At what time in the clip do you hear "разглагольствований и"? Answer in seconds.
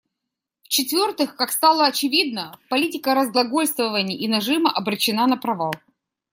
3.13-4.27